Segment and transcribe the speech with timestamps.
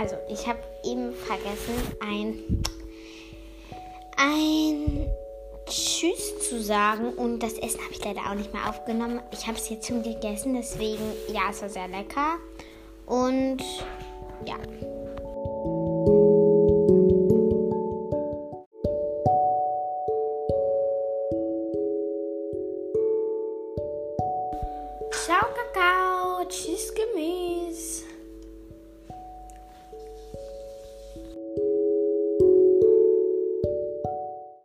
[0.00, 2.62] Also, ich habe eben vergessen, ein,
[4.16, 5.10] ein
[5.66, 7.12] Tschüss zu sagen.
[7.12, 9.20] Und das Essen habe ich leider auch nicht mehr aufgenommen.
[9.30, 12.38] Ich habe es jetzt schon gegessen, deswegen, ja, es war sehr lecker.
[13.04, 13.58] Und
[14.46, 14.56] ja.
[25.12, 26.46] Ciao, Kakao.
[26.48, 28.09] Tschüss, Gemüse.